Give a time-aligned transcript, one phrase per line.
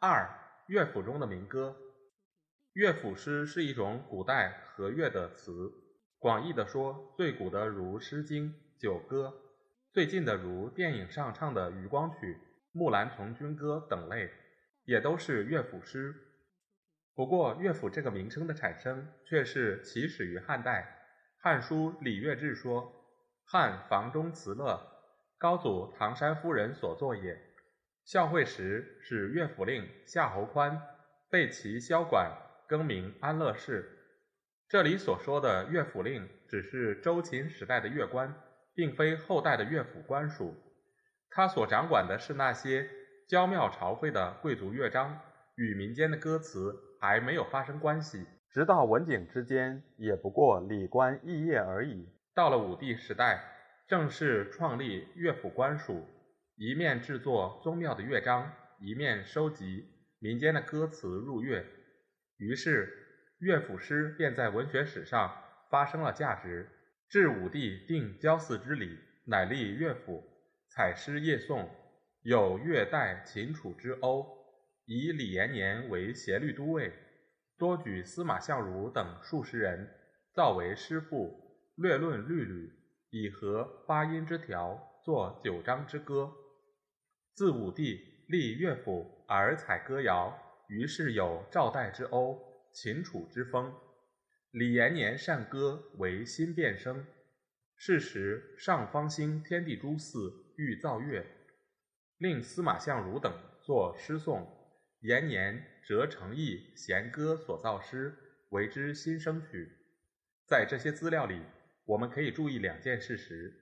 [0.00, 0.28] 二、
[0.68, 1.76] 乐府中的民歌。
[2.72, 5.72] 乐府诗是一种古代和乐的词，
[6.20, 8.44] 广义的说，最古的如《诗经》
[8.78, 9.26] 《九歌》，
[9.92, 12.34] 最近的如电影上唱的《渔光曲》
[12.70, 14.30] 《木兰从军歌》等类，
[14.84, 16.14] 也都是乐府诗。
[17.16, 20.82] 不过，乐府这个名称的产生却是起始于汉代，
[21.42, 22.94] 《汉书·礼乐志》说。
[23.50, 24.78] 汉房中词乐，
[25.38, 27.47] 高祖唐山夫人所作也。
[28.08, 30.80] 孝惠时是乐府令夏侯宽
[31.30, 32.32] 废其萧管，
[32.66, 33.86] 更名安乐氏。
[34.66, 38.34] 这里所说的乐府令，只是周秦时代的乐官，
[38.74, 40.54] 并非后代的乐府官署。
[41.28, 42.88] 他所掌管的是那些
[43.28, 45.20] 娇妙朝会的贵族乐章，
[45.56, 48.24] 与民间的歌词还没有发生关系。
[48.50, 52.08] 直到文景之间，也不过礼官异业而已。
[52.34, 53.44] 到了武帝时代，
[53.86, 56.06] 正式创立乐府官署，
[56.60, 59.86] 一面制作宗庙的乐章，一面收集
[60.18, 61.64] 民间的歌词入乐。
[62.36, 62.92] 于是，
[63.38, 65.32] 乐府诗便在文学史上
[65.70, 66.68] 发生了价值。
[67.08, 70.20] 至武帝定郊祀之礼，乃立乐府，
[70.68, 71.70] 采诗夜颂，
[72.22, 74.26] 有乐代秦楚之欧，
[74.84, 76.92] 以李延年为协律都尉，
[77.56, 79.88] 多举司马相如等数十人
[80.34, 81.32] 造为诗赋。
[81.76, 82.72] 略论律吕，
[83.10, 86.32] 以合八音之调，作九章之歌。
[87.38, 90.36] 自武帝立乐府而采歌谣，
[90.66, 92.36] 于是有赵代之欧，
[92.72, 93.72] 秦楚之风。
[94.50, 97.06] 李延年善歌，为新变声。
[97.76, 101.24] 是时上方兴天地诸祀，欲造乐，
[102.16, 103.32] 令司马相如等
[103.62, 104.44] 作诗颂。
[105.02, 108.12] 延年折成义弦歌所造诗，
[108.48, 109.76] 为之新生曲。
[110.44, 111.40] 在这些资料里。
[111.84, 113.54] 我们可以注意两件事实：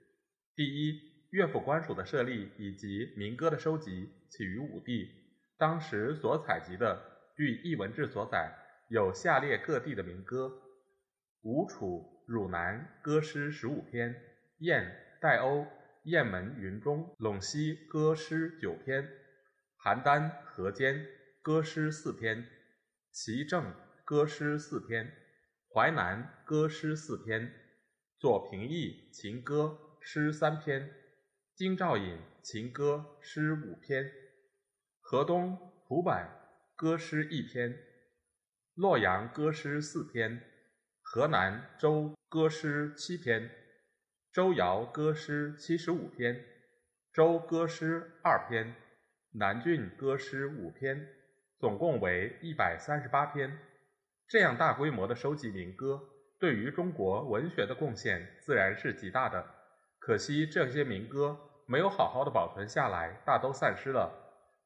[0.55, 5.07] 第一，乐府官署的设立以及民歌的收集起于武帝，
[5.59, 6.99] 当时所采集的，
[7.37, 8.51] 据《艺文志》所载，
[8.89, 10.51] 有下列各地的民歌：
[11.43, 14.15] 吴楚、汝南歌诗十五篇，
[14.61, 15.67] 燕、代欧、
[16.05, 19.07] 雁门、云中、陇西歌诗九篇，
[19.85, 21.07] 邯郸、河间
[21.43, 22.47] 歌诗四篇，
[23.13, 23.75] 齐郑
[24.07, 25.13] 歌诗四篇，
[25.75, 27.53] 淮南歌诗四篇。
[28.19, 30.91] 左平邑秦歌诗三篇，
[31.57, 34.13] 京兆尹秦歌诗五篇，
[35.01, 35.59] 河东
[35.89, 36.29] 蒲坂
[36.77, 37.75] 歌诗一篇，
[38.75, 40.39] 洛阳歌诗四篇，
[41.01, 43.51] 河南周歌诗七篇，
[44.31, 46.45] 周尧歌诗七十五篇，
[47.15, 48.75] 周歌诗二篇，
[49.33, 51.09] 南郡歌诗五篇，
[51.59, 53.59] 总共为一百三十八篇。
[54.29, 55.99] 这样大规模的收集民歌。
[56.39, 59.55] 对于中国文学的贡献自然是极大的，
[59.99, 64.11] 可惜这些民歌没有好好的保存下来，大都散失了。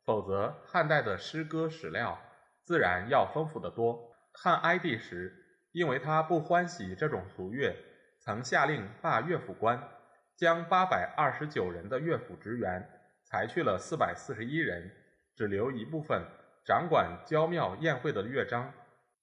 [0.04, 2.18] 否则，汉代的诗歌史料
[2.64, 3.98] 自然要丰富得多。
[4.32, 5.34] 汉哀帝时，
[5.72, 7.74] 因为他不欢喜这种俗乐，
[8.20, 9.88] 曾下令罢乐府官，
[10.36, 12.88] 将八百二十九人的乐府职员
[13.24, 14.90] 裁去了四百四十一人，
[15.36, 16.24] 只留一部分
[16.64, 18.72] 掌管郊庙宴会的乐章。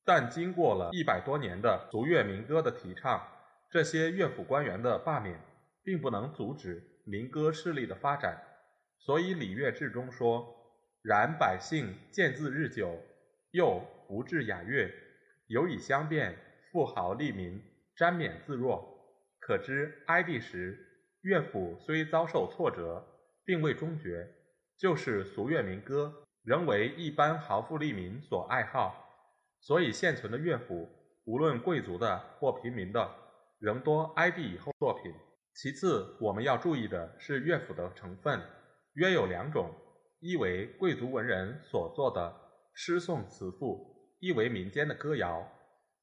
[0.05, 3.21] 但经过了一百多年的俗乐民歌的提倡，
[3.69, 5.39] 这些乐府官员的罢免，
[5.83, 8.37] 并不能阻止民歌势力的发展。
[8.99, 10.45] 所以《礼乐志》中说
[11.01, 13.01] ：“然百姓见字日久，
[13.51, 14.91] 又不治雅乐，
[15.47, 16.37] 有以相变，
[16.69, 17.63] 富豪利民，
[17.95, 18.93] 沾冕自若。”
[19.39, 20.77] 可知哀帝时，
[21.21, 23.01] 乐府虽遭受挫折，
[23.45, 24.27] 并未终绝，
[24.77, 26.13] 就是俗乐民歌
[26.43, 29.05] 仍为一般豪富利民所爱好。
[29.61, 30.89] 所以，现存的乐府，
[31.23, 33.09] 无论贵族的或平民的，
[33.59, 35.13] 仍多哀帝以后作品。
[35.59, 38.39] 其次，我们要注意的是乐府的成分，
[38.93, 39.73] 约有两种：
[40.19, 42.31] 一为贵族文人所作的
[42.75, 45.51] 诗颂词赋，一为民间的歌谣，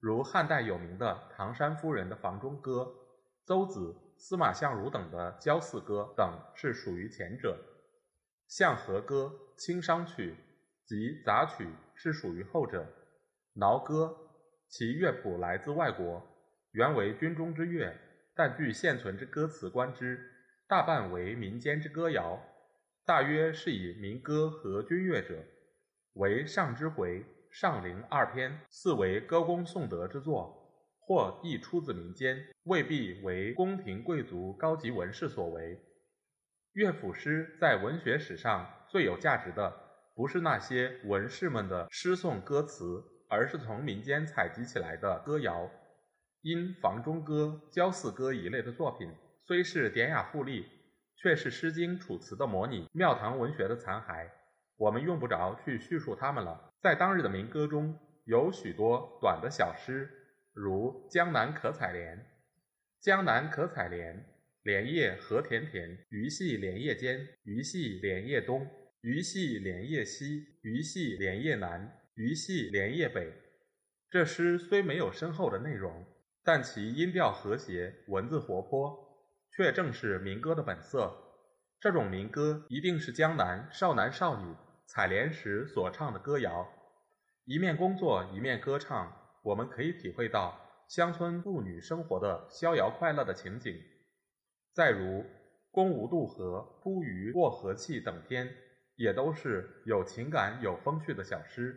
[0.00, 2.92] 如汉代有名的唐山夫人的房中歌、
[3.46, 7.56] 邹子、司马相如等的郊祀歌等，是属于前者；
[8.48, 10.34] 相和歌、清商曲
[10.84, 12.84] 及杂曲是属于后者。
[13.52, 14.16] 挠歌，
[14.66, 16.20] 其乐谱来自外国，
[16.72, 17.96] 原为军中之乐，
[18.34, 20.18] 但据现存之歌词观之，
[20.66, 22.42] 大半为民间之歌谣，
[23.06, 25.44] 大约是以民歌和军乐者，
[26.14, 30.52] 为上之回、上陵二篇，四为歌功颂德之作，
[30.98, 35.78] 或亦出自民间，未必为宫廷贵族高级文士所为。
[36.72, 39.72] 乐府诗在文学史上最有价值的，
[40.16, 45.70] 不是那些文士们的诗颂歌词，而是从民间采集起来的歌谣。
[46.44, 49.10] 因《房中歌》《焦寺歌》一类的作品，
[49.46, 50.66] 虽是典雅富丽，
[51.16, 54.28] 却是《诗经》《楚辞》的模拟，庙堂文学的残骸。
[54.76, 56.70] 我们用不着去叙述它们了。
[56.82, 60.06] 在当日的民歌中有许多短的小诗，
[60.52, 62.18] 如《江南可采莲》
[63.00, 64.22] ：“江南可采莲，
[64.64, 65.98] 莲叶何田田。
[66.10, 68.68] 鱼戏莲叶间，鱼戏莲叶东，
[69.00, 73.32] 鱼戏莲叶西，鱼戏莲叶南，鱼戏莲叶北。”
[74.12, 76.04] 这诗虽没有深厚的内容。
[76.46, 78.94] 但其音调和谐，文字活泼，
[79.50, 81.10] 却正是民歌的本色。
[81.80, 84.54] 这种民歌一定是江南少男少女
[84.86, 86.68] 采莲时所唱的歌谣。
[87.46, 89.10] 一面工作，一面歌唱，
[89.42, 93.74] 我们可以体会到乡村妇女生活的逍遥快乐的情景。
[94.74, 95.24] 再如
[95.72, 98.54] “公无渡河，突鱼过河气”等篇，
[98.96, 101.74] 也都是有情感、有风趣的小诗。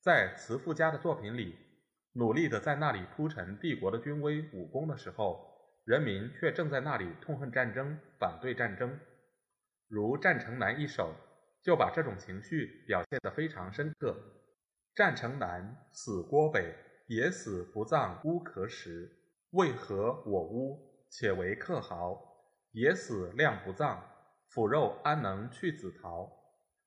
[0.00, 1.56] 在词赋家的作品里。
[2.16, 5.52] 努力的在那里铺陈帝国的军威武功的时候，
[5.84, 9.00] 人民却正在那里痛恨战争、反对战争。
[9.88, 11.12] 如《战城南》一首，
[11.64, 14.16] 就把这种情绪表现得非常深刻。
[14.94, 16.72] 战城南，死郭北，
[17.08, 19.10] 也死不葬乌壳石。
[19.50, 22.16] 为何我乌且为克豪？
[22.70, 24.00] 也死量不葬，
[24.50, 26.30] 腐肉安能去子陶？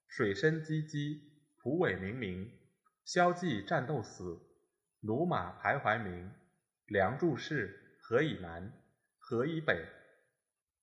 [0.07, 1.19] 水深唧唧，
[1.57, 2.49] 蒲苇冥冥，
[3.03, 4.46] 萧骑战斗死。
[5.01, 6.31] 驽马徘徊鸣，
[6.87, 8.73] 梁柱士何以南？
[9.19, 9.85] 何以北？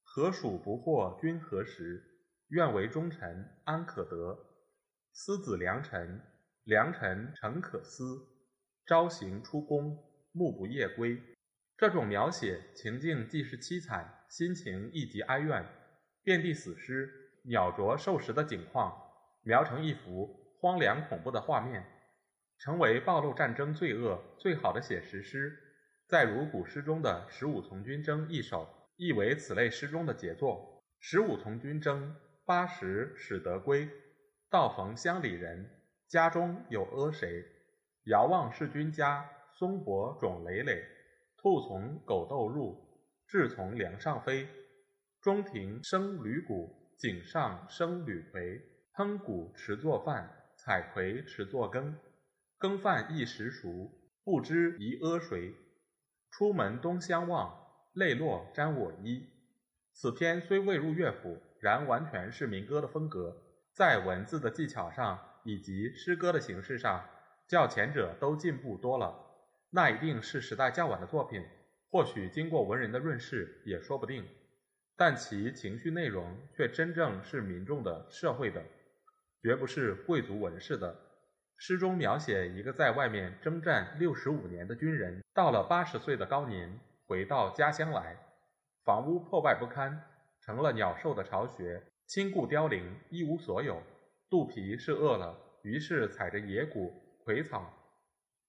[0.05, 2.01] 何属不惑君何时？
[2.49, 4.39] 愿为忠臣安可得？
[5.13, 6.21] 思子良臣，
[6.63, 8.05] 良臣诚可思。
[8.87, 9.99] 朝行出宫，
[10.31, 11.21] 暮不夜归。
[11.77, 15.67] 这种描写情境既是凄惨，心情亦极哀怨，
[16.23, 17.11] 遍地死尸、
[17.47, 18.97] 鸟啄兽食的景况，
[19.43, 21.85] 描成一幅荒凉恐怖的画面。
[22.65, 25.55] 成为暴露战争罪恶最好的写实诗。
[26.09, 28.67] 再如古诗中的《十五从军征》一首，
[28.97, 30.83] 亦为此类诗中的杰作。
[30.99, 32.17] 十五从军征，
[32.47, 33.87] 八十始得归。
[34.49, 35.69] 道逢乡里人，
[36.09, 37.45] 家中有阿谁？
[38.05, 40.83] 遥望是君家，松柏冢累累。
[41.37, 42.83] 兔从狗窦入，
[43.29, 44.49] 雉从梁上飞。
[45.21, 48.59] 中庭生旅谷，井上生旅葵。
[48.95, 51.95] 烹谷持作饭，采葵持作羹。
[52.65, 53.93] 羹饭一时熟，
[54.25, 55.55] 不知宜阿谁。
[56.31, 57.55] 出门东相望，
[57.93, 59.29] 泪落沾我衣。
[59.93, 63.37] 此篇虽未入乐府，然完全是民歌的风格，
[63.75, 67.07] 在文字的技巧上以及诗歌的形式上，
[67.47, 69.15] 较前者都进步多了。
[69.69, 71.45] 那一定是时代较晚的作品，
[71.91, 74.25] 或许经过文人的润饰也说不定。
[74.97, 78.65] 但其情绪内容却真正是民众的、社会的，
[79.43, 81.04] 绝不是贵族文士的。
[81.57, 88.17] 诗中描写一个在外面征战六十五年的军人，到了八十岁的高年，回到家乡来，
[88.85, 90.03] 房屋破败不堪，
[90.41, 93.83] 成了鸟兽的巢穴，亲故凋零，一无所有。
[94.29, 96.93] 肚皮是饿了，于是采着野谷、
[97.25, 97.73] 葵草，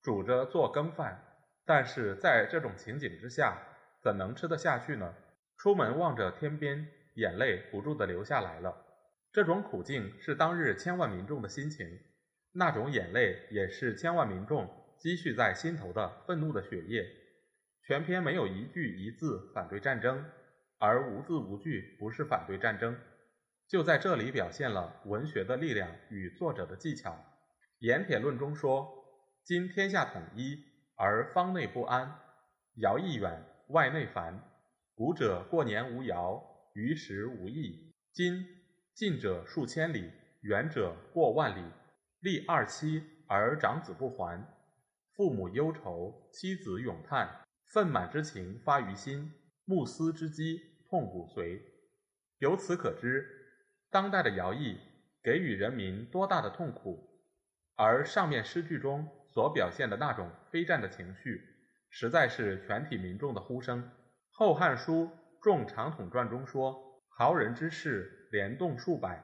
[0.02, 1.22] 煮着做羹饭。
[1.66, 3.58] 但是在这种情景之下，
[4.02, 5.14] 怎能吃得下去呢？
[5.58, 8.76] 出门望着天边，眼泪不住地流下来了。
[9.32, 11.88] 这种苦境是当日千万民众的心情。
[12.58, 14.66] 那种眼泪也是千万民众
[14.98, 17.06] 积蓄在心头的愤怒的血液。
[17.84, 20.24] 全篇没有一句一字反对战争，
[20.80, 22.98] 而无字无句不是反对战争，
[23.68, 27.12] 就在这里表现了文学的力量与作者的技巧。
[27.80, 28.88] 《盐铁论》中说
[29.44, 30.58] ：“今天下统一，
[30.96, 32.10] 而方内不安，
[32.76, 34.42] 尧亦远，外内烦。
[34.96, 36.42] 古者过年无尧，
[36.74, 37.94] 于时无益。
[38.14, 38.46] 今
[38.94, 40.10] 近者数千里，
[40.44, 41.62] 远者过万里。”
[42.26, 44.44] 立二妻而长子不还，
[45.16, 47.30] 父母忧愁，妻子咏叹，
[47.68, 49.32] 愤满之情发于心，
[49.64, 51.62] 慕思之机痛骨髓。
[52.40, 53.24] 由此可知，
[53.92, 54.76] 当代的徭役
[55.22, 57.08] 给予人民多大的痛苦，
[57.76, 61.40] 而上面诗句中所表现的那种非战的情绪，
[61.92, 63.84] 实在是全体民众的呼声。
[64.32, 65.04] 《后汉书·
[65.44, 66.76] 众长统传》中说
[67.08, 69.24] ：“豪人之士，连动数百。”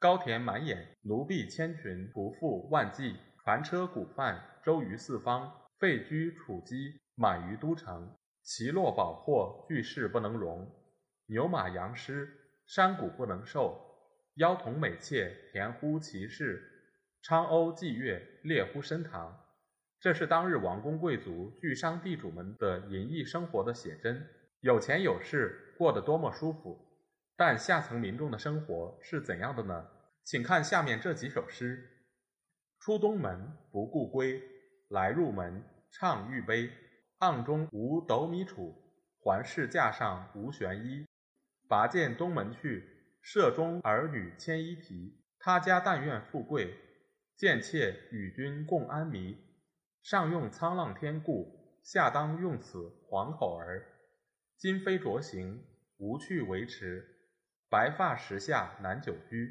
[0.00, 10.66] 高田满眼，奴婢千群，仆妇万计，船车谷贩周于四方，废居储积满于都城，其落宝货巨室不能容，
[11.26, 12.26] 牛马羊狮
[12.66, 13.78] 山谷不能受，
[14.36, 16.62] 妖童美妾填乎其室，
[17.20, 19.38] 昌欧祭月，列乎深堂。
[20.00, 24.26] 这是当日王公贵族、巨商地主们的淫逸生活的写真。
[24.60, 26.89] 有钱有势，过得多么舒服！
[27.40, 29.88] 但下层民众的生活是怎样的呢？
[30.24, 31.88] 请看下面这几首诗：
[32.78, 34.42] 出东门不顾归，
[34.90, 36.70] 来入门唱玉杯。
[37.20, 38.74] 盎中无斗米杵，
[39.22, 41.06] 环视架上无悬衣。
[41.66, 42.86] 拔剑东门去，
[43.22, 45.24] 舍中儿女牵衣啼。
[45.38, 46.76] 他家但愿富贵，
[47.36, 49.34] 贱妾与君共安弥。
[50.02, 53.82] 上用沧浪天顾，下当用此黄口儿。
[54.58, 55.64] 今非着行，
[55.96, 57.16] 无趣维持。
[57.70, 59.48] 白发时下难久居。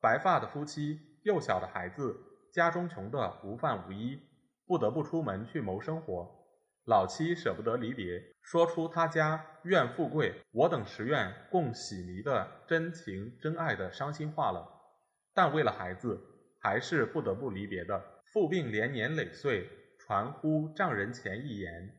[0.00, 2.20] 白发的夫妻，幼小的孩子，
[2.52, 4.20] 家中穷的无饭无衣，
[4.66, 6.28] 不得不出门去谋生活。
[6.86, 14.68] 老妻舍不得离别，说出他家愿富贵，我等实愿共洗泥的真情真爱的伤心话了。
[15.32, 16.20] 但为了孩子，
[16.58, 18.02] 还是不得不离别的。
[18.32, 21.94] 父病连年累岁，传呼丈人前一言。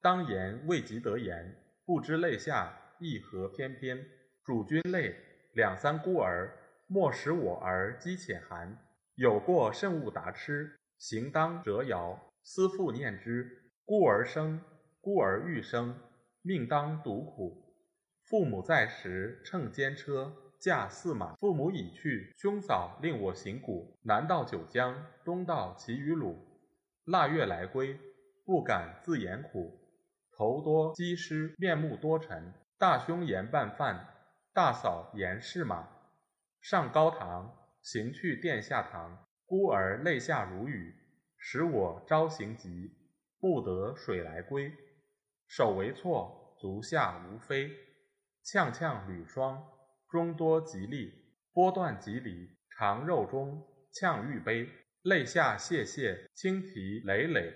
[0.00, 1.52] 当言未及得言，
[1.84, 3.98] 不知泪下意何翩翩。
[4.44, 5.16] 主君泪，
[5.54, 6.52] 两三孤儿，
[6.86, 8.76] 莫使我儿饥且寒。
[9.14, 13.70] 有过甚勿答痴，行当折摇，思父念之。
[13.86, 14.60] 孤儿生，
[15.00, 15.98] 孤儿欲生，
[16.42, 17.74] 命当独苦。
[18.24, 23.96] 父母在时乘坚车，驾驷马；父母已去，兄嫂令我行古。
[24.02, 26.36] 南到九江，东到齐与鲁。
[27.06, 27.98] 腊月来归，
[28.44, 29.80] 不敢自言苦。
[30.36, 32.52] 头多积湿，面目多沉。
[32.76, 34.08] 大兄言半饭，
[34.54, 35.88] 大嫂言试马。
[36.60, 39.26] 上高堂，行去殿下堂。
[39.46, 40.94] 孤儿泪下如雨，
[41.36, 42.70] 使我朝行急。
[43.40, 44.72] 不得水来归，
[45.48, 47.68] 手为错，足下无非。
[48.44, 49.60] 呛呛履霜，
[50.08, 51.12] 中多吉利。
[51.52, 53.60] 波断吉离，长肉中
[53.92, 54.68] 呛玉杯。
[55.02, 57.52] 泪下泻泻，青啼累累。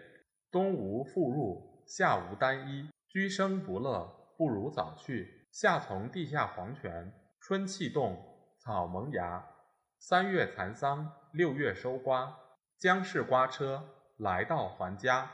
[0.50, 2.90] 冬无复入，夏无单衣。
[3.07, 5.38] 居生不乐，不如早去。
[5.50, 8.17] 夏从地下黄泉，春气动，
[8.59, 9.45] 草萌芽。
[9.99, 12.38] 三月蚕桑，六月收瓜。
[12.78, 13.85] 将是瓜车
[14.19, 15.33] 来到还家。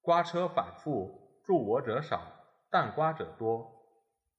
[0.00, 2.20] 瓜车反复，助我者少，
[2.70, 3.70] 但瓜者多。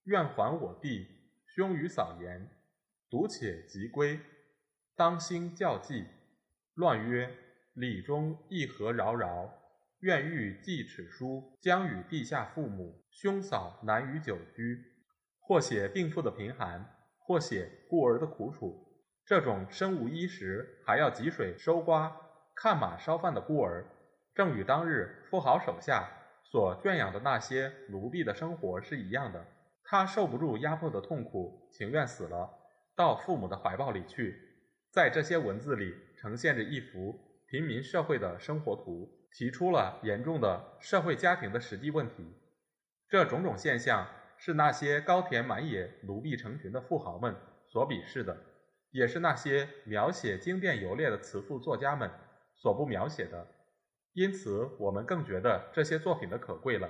[0.04, 1.08] 愿还我弟，
[1.46, 2.50] 兄与嫂言，
[3.10, 4.20] 独且即归。
[4.96, 6.06] 当心教济，
[6.74, 7.34] 乱曰：
[7.74, 9.50] 礼中亦何扰扰？
[10.00, 14.93] 愿欲寄此书，将与地下父母、兄嫂难于久居。
[15.46, 16.84] 或写病妇的贫寒，
[17.20, 18.88] 或写孤儿的苦楚。
[19.26, 22.16] 这种身无衣食，还要汲水收瓜、
[22.56, 23.86] 看马烧饭的孤儿。
[24.34, 26.10] 正与当日富豪手下
[26.44, 29.46] 所圈养的那些奴婢的生活是一样的。
[29.84, 32.50] 他受不住压迫的痛苦，情愿死了，
[32.96, 34.36] 到父母的怀抱里去。
[34.92, 42.26] 在这些文字里，呈现着一幅平民社会的生活图，提出了严重的社会家庭的实际问题。
[43.08, 44.08] 这种种现象
[44.46, 47.34] 是那些高田满野、奴婢成群的富豪们
[47.66, 48.38] 所鄙视的，
[48.92, 52.12] 也是那些描写经典游猎的词赋作家们
[52.54, 53.48] 所不描写的。
[54.12, 56.90] 因此，我们更觉得这些作品的可贵了。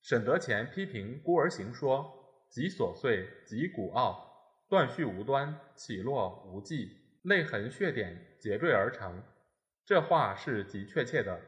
[0.00, 2.10] 沈德潜批评《孤儿行》说
[2.48, 4.26] ：“极琐碎，极古傲，
[4.70, 9.22] 断续无端，起落无际，泪痕血点结缀而成。”
[9.84, 11.38] 这话是极确切的。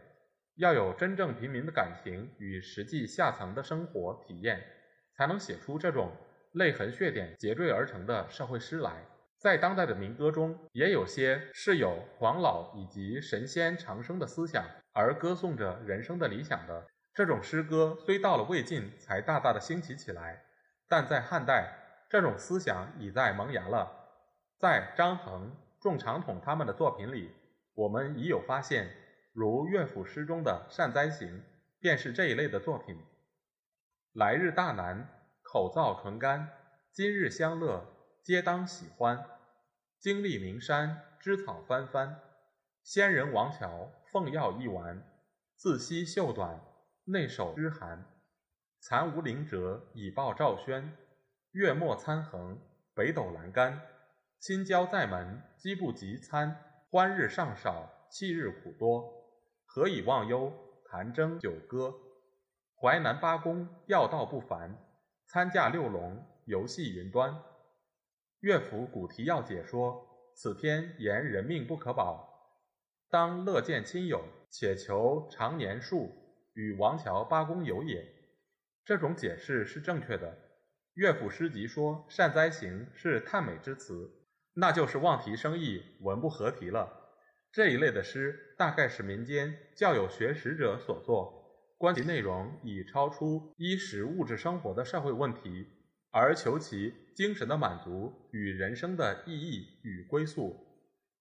[0.57, 4.63] 要有真正平民的感情与实际下层的生活体验，
[5.17, 6.11] 才能写出这种
[6.53, 9.05] 泪痕血点结缀而成的社会诗来。
[9.39, 16.87] 在当代的民歌中，也有些是有黄老以及神仙长生的思想，而歌颂着人生的理想的。
[17.15, 20.43] 这种诗歌虽到了魏晋才大大的兴起起来，
[20.89, 21.71] 但在汉代，
[22.11, 23.91] 这种思想已在萌芽了。
[24.59, 27.31] 在张衡、仲长统他们的作品里，
[27.75, 28.89] 我们已有发现，
[29.35, 31.29] 如乐府诗中的《善哉行》，
[31.79, 32.97] 便是这一类的作品。
[34.17, 35.07] 来日大难，
[35.43, 36.49] 口燥唇干；
[36.91, 37.87] 今日相乐。
[38.23, 39.23] 皆当喜欢，
[40.01, 42.19] 经历名山，枝草翻翻。
[42.83, 45.05] 仙人王乔奉药一丸，
[45.55, 46.59] 自惜袖短，
[47.05, 48.07] 内守之寒。
[48.81, 50.97] 残无灵折以报赵宣，
[51.53, 52.59] 月末参横，
[52.95, 53.83] 北斗阑干。
[54.41, 56.57] 亲交在门，饥不及餐。
[56.91, 59.13] 欢日尚少，弃日苦多。
[59.67, 60.51] 何以忘忧？
[60.87, 61.93] 弹筝九歌。
[62.87, 64.79] 淮南八公要道不凡，
[65.27, 67.43] 参驾六龙，游戏云端。
[68.39, 72.29] 乐府古题要解说：此篇言人命不可保，
[73.11, 76.13] 当乐见亲友，且求长年数，
[76.55, 78.07] 与王乔八公有也。
[78.85, 80.39] 这种解释是正确的。
[80.95, 84.09] 乐府诗集说“善哉行”是叹美之词，
[84.55, 86.89] 那就是妄题生意，文不合题了。
[87.51, 91.46] 这一类的诗大概是民间较有学识者所作，
[91.79, 95.67] 观其内容已超出衣食物质生活的社会问题，
[96.11, 100.57] 而求其精神的满足与人生的意义与归宿。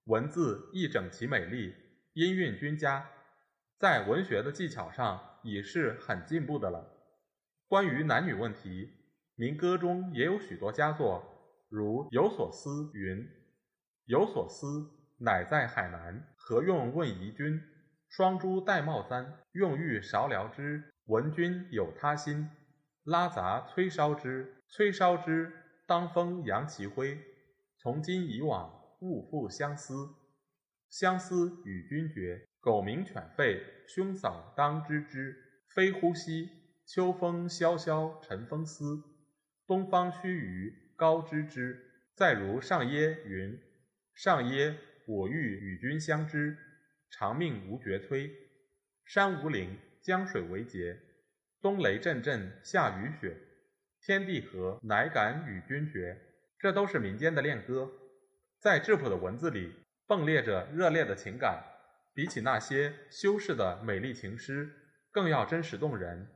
[0.05, 1.73] 文字亦整齐美丽，
[2.13, 3.09] 音韵均佳，
[3.77, 6.89] 在文学的技巧上已是很进步的了。
[7.67, 8.89] 关于男女问题，
[9.35, 11.21] 民歌中也有许多佳作，
[11.67, 13.27] 如《有所思》云
[14.05, 16.33] ：“有所思，乃在海南。
[16.37, 17.59] 何用问夷君？
[18.17, 20.81] 双珠戴帽簪，用玉少聊之。
[21.07, 22.49] 闻君有他心，
[23.03, 24.63] 拉杂催烧之。
[24.69, 25.51] 催烧之，
[25.85, 27.19] 当风扬其灰。
[27.77, 29.93] 从今以往。”勿复相思，
[30.89, 32.47] 相思与君绝。
[32.61, 35.35] 狗鸣犬吠，兄嫂当知之。
[35.75, 36.49] 非呼兮，
[36.87, 39.03] 秋风萧萧晨风思。
[39.67, 41.77] 东方须臾高知之。
[42.15, 43.59] 再如上耶云：
[44.13, 46.57] 上耶，我欲与君相知，
[47.17, 48.29] 长命无绝摧。
[49.05, 50.99] 山无陵，江水为竭。
[51.61, 53.37] 冬雷阵阵，夏雨雪。
[54.01, 56.19] 天地合，乃敢与君绝。
[56.59, 57.89] 这都是民间的恋歌。
[58.59, 59.73] 在质朴的文字里，
[60.05, 61.63] 迸裂着热烈的情感，
[62.13, 64.69] 比起那些修饰的美丽情诗，
[65.09, 66.27] 更要真实动人。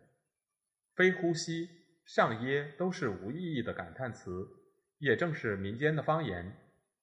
[0.95, 1.67] 非呼吸、
[2.05, 4.47] 上耶都是无意义的感叹词，
[4.99, 6.55] 也正是民间的方言，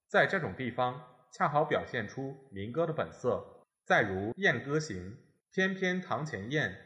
[0.08, 1.02] 在这种地方
[1.32, 3.52] 恰好表现出民歌的本色。
[3.86, 5.12] 再如《燕歌行》：
[5.52, 6.76] 翩翩堂前燕，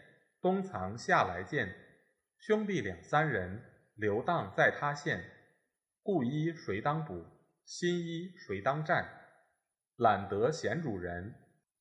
[0.42, 1.74] 冬藏夏来见。
[2.38, 3.62] 兄弟两三人，
[3.94, 5.24] 流荡在他县。
[6.02, 7.24] 故衣谁当补？
[7.64, 9.08] 新衣谁当战？
[9.96, 11.34] 揽得闲主人，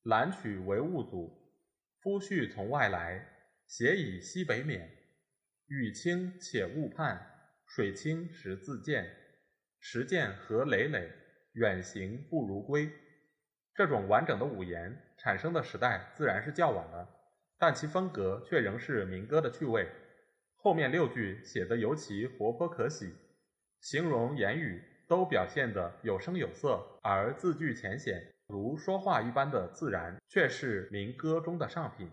[0.04, 1.54] 揽取为物祖。
[2.00, 3.22] 夫婿从外来，
[3.66, 4.90] 携以西北免。
[5.66, 7.20] 雨清且勿盼，
[7.66, 9.04] 水清时自见。
[9.80, 11.10] 时见何累累，
[11.52, 12.90] 远行不如归。
[13.74, 17.08] 这种完整的五言产生的时代自然是较晚了，
[17.58, 19.88] 但其风格却仍是民歌的趣味。
[20.56, 23.14] 后面六句写得尤其活泼可喜，
[23.80, 24.82] 形容言语。
[25.10, 32.08] 都表现得有声有色，而字句浅显，如说话一般的自然，却是民歌中的上品。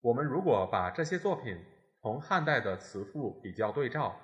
[0.00, 1.58] 我们如果把这些作品
[2.00, 4.14] 同汉代的词赋比较对照，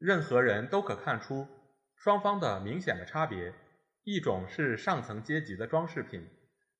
[0.00, 1.46] 任何人都可看出
[1.94, 3.54] 双方的明显的差别。
[4.02, 6.26] 一种是上层阶级的装饰品，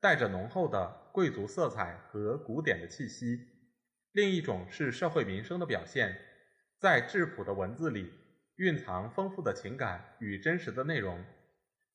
[0.00, 3.38] 带着浓厚的贵族色彩和古典的气息；
[4.12, 6.18] 另一种是社会民生的表现，
[6.78, 8.12] 在质朴的文字里。
[8.56, 11.24] 蕴藏丰富的情感与真实的内容，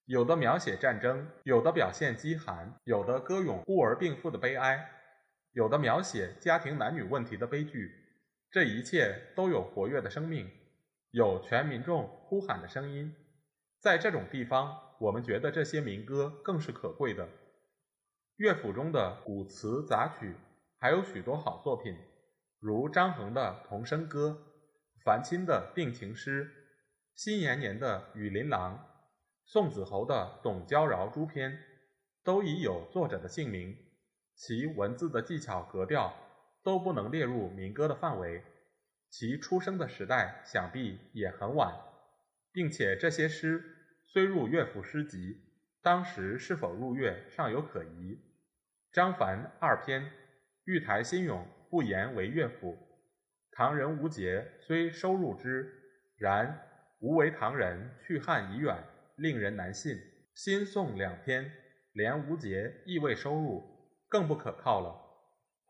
[0.06, 4.89] 有的描写战争，有的表现饥寒，有的歌咏孤儿病妇的悲哀，
[5.52, 7.91] 有的描写家庭男女问题的悲剧。
[8.50, 10.50] 这一切都有活跃的生命，
[11.12, 13.15] 有全民众呼喊的声音。
[13.80, 17.30] 在这种地方，我们觉得这些民歌更是可贵的。
[18.38, 20.36] 乐府中的古词杂曲
[20.78, 21.95] 还有许多好作品，
[22.60, 24.45] 如张衡的《童声歌》。
[25.06, 26.52] 樊钦的定情诗，
[27.13, 28.76] 辛延年的《雨林郎》，
[29.45, 31.52] 宋子侯的《董娇饶诸篇》，
[32.24, 33.78] 都已有作者的姓名，
[34.34, 36.12] 其文字的技巧格调
[36.63, 38.43] 都不能列入民歌的范围，
[39.12, 41.71] 其出生的时代想必也很晚，
[42.52, 43.63] 并且这些诗
[44.08, 45.45] 虽入乐府诗集，
[45.86, 48.19] 当时是否入乐尚有可疑。
[48.91, 50.12] 张凡二篇，
[50.63, 52.76] 玉台新咏不言为乐府。
[53.52, 55.71] 唐人吴节虽收入之，
[56.17, 56.60] 然
[57.02, 58.76] 吴为唐人去汉已远，
[59.17, 59.95] 令人难信。
[60.34, 61.52] 新宋两篇
[61.93, 63.63] 连吴节亦未收入，
[64.10, 65.00] 更不可靠了。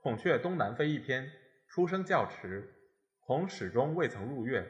[0.01, 1.29] 孔雀东南飞一篇
[1.67, 2.73] 出生较迟，
[3.19, 4.65] 恐始终未曾入乐，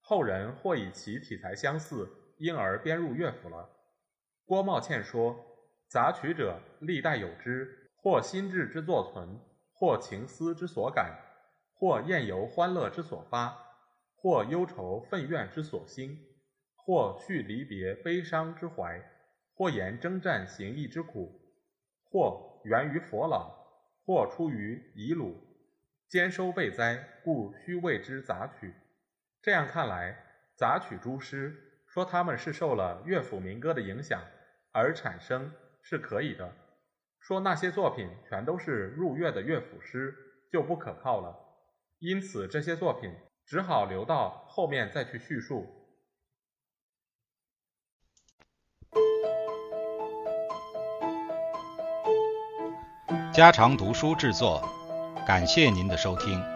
[0.00, 3.70] 后人或以其体材相似，因而编入乐府了。
[4.46, 5.36] 郭茂倩说
[5.90, 9.40] ：“杂曲者，历代有之，或心志之作存，
[9.72, 11.20] 或情思之所感。”
[11.78, 13.54] 或宴游欢乐之所发，
[14.14, 16.16] 或忧愁愤怨之所兴，
[16.74, 19.02] 或叙离别悲伤之怀，
[19.52, 21.38] 或言征战行役之苦，
[22.08, 23.52] 或源于佛老，
[24.06, 25.36] 或出于遗鲁，
[26.08, 28.72] 兼收备哉，故须谓之杂曲。
[29.42, 30.16] 这样看来，
[30.56, 34.22] 杂曲诸诗说他们是受了乐府民歌的影响
[34.76, 36.46] 而产生是可以的；
[37.18, 40.14] 说那些作品全都是入乐的乐府诗
[40.52, 41.34] 就不可靠了。
[41.98, 43.10] 因此，这些作品
[43.46, 45.66] 只好留到后面再去叙述。
[53.32, 54.62] 家常读书制作，
[55.26, 56.55] 感谢您的收听。